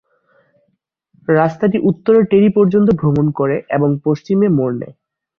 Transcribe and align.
রাস্তাটি 1.27 1.77
উত্তরে 1.89 2.19
টেরি 2.23 2.49
পর্যন্ত 2.57 2.87
ভ্রমণ 2.99 3.25
করে 3.31 3.55
এবং 3.69 3.89
পশ্চিমে 4.05 4.47
মোড় 4.57 4.75
নেয়। 4.79 4.95